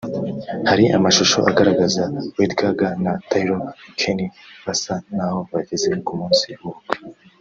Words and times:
Hari 0.69 0.85
amashusho 0.97 1.37
agaragaza 1.49 2.01
Lady 2.37 2.55
Gaga 2.59 2.89
na 3.03 3.11
Taylor 3.29 3.61
Kinney 3.99 4.29
basa 4.65 4.93
n’aho 5.15 5.39
bageze 5.51 5.89
ku 6.05 6.11
munsi 6.19 6.47
w’ubukwe 6.61 6.95